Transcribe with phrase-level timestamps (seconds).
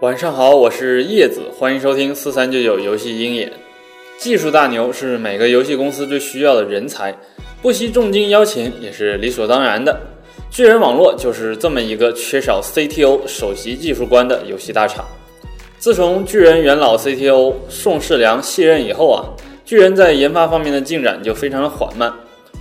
[0.00, 3.50] 晚上好，我是叶子，欢迎收听四三九九游戏鹰眼。
[4.18, 7.14] 技术大牛是每个游戏公司最需要的人才，
[7.62, 9.98] 不惜重金邀请也是理所当然的。
[10.50, 15.02] 巨人网络就是这么一个缺少 CTO 首席技术官的游戏大厂。
[15.78, 19.24] 自从巨人元老 CTO 宋世良卸任以后啊，
[19.64, 22.12] 巨人在研发方面的进展就非常的缓慢。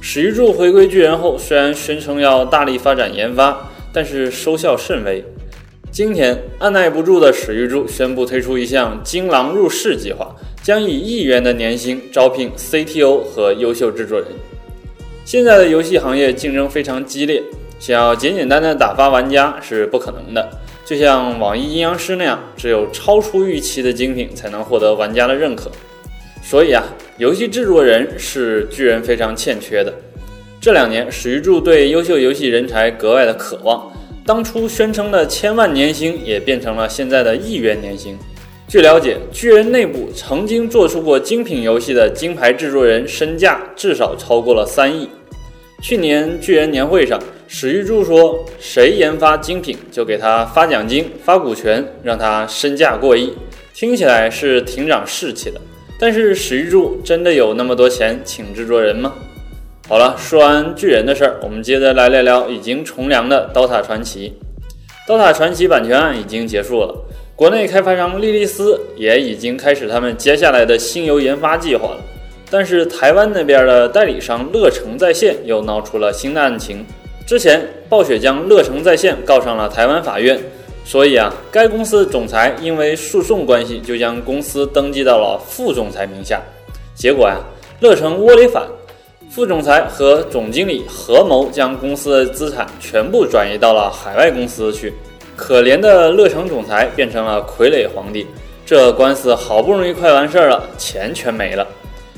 [0.00, 5.24] 史玉柱回归巨人后，虽然宣称要大力发展研发，但是收效甚微。
[5.96, 14.28] 今天按耐不住的史玉柱宣布推出一项“金狼入室”计划，将以亿元的年薪招聘 CTO 和优秀制作人。
[15.24, 17.42] 现在的游戏行业竞争非常激烈，
[17.78, 20.46] 想要简简单单打发玩家是不可能的。
[20.84, 25.70] 就像网易阴阳师那样，只有超出预期的精品才能获得玩家的认可。
[26.42, 26.84] 所以啊，
[27.16, 29.94] 游戏制作人是巨人非常欠缺的。
[30.60, 33.90] 这两年，史玉柱对优秀游戏人才格外的渴望。
[34.26, 38.18] 当初宣称的千万年薪也变成了现在的亿元年薪。
[38.66, 45.08] 据了解，巨人内部曾经做出过精品游戏的金牌制作人身价至少超过了三亿。
[45.80, 53.32] 去年巨人年会上，史玉柱说：“谁研发精品，就给他发奖金、发股权，让他身价过亿。”
[53.72, 55.60] 听起来是挺长士气的。
[56.00, 59.14] 但是史玉柱真的有那么多钱请制作人吗？
[59.88, 64.34] 好了，说完巨人的事儿，我们接着来聊聊已经从良的《刀塔传奇》。
[65.08, 66.92] 《刀塔传奇》版权案已经结束了，
[67.36, 72.00] 国内开发商莉莉丝也已经开始他们接下来的新游研发计划了。
[72.50, 76.84] 但是台湾那边的代理商乐城在线又闹出了新的案情。
[77.24, 80.36] 之前暴雪将乐城在线告上了台湾法院，
[80.84, 86.42] 所以啊，该公司总裁因为诉讼关系，就将公司登记到了副总裁名下。
[86.96, 87.36] 结果呀，
[87.78, 88.66] 乐城窝里反。
[89.36, 94.94] 副总裁和总经理合谋将公司的资产全部转移到了海外公司去，
[95.36, 98.26] 可怜的乐城总裁变成了傀儡皇帝。
[98.64, 101.68] 这官司好不容易快完事儿了，钱全没了。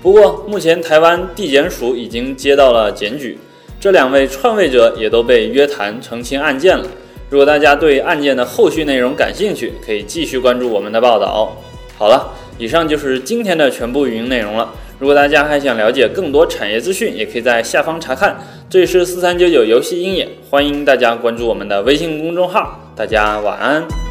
[0.00, 3.36] 不过目前台湾地检署已经接到了检举，
[3.80, 6.86] 这两位篡位者也都被约谈澄清案件了。
[7.28, 11.56] 如果大家对案件的后续内容感兴趣，可以继续关注我们的报道。
[11.98, 14.72] 好了，以上就是今天的全部语音内容了。
[15.00, 18.38] 如果大家还想了解更多产业资讯，也可以在下方查看。
[18.68, 22.78] 这里是四三九九游戏鹰眼，欢迎大家关注我们的微信公众号。
[22.94, 24.09] 大家晚安。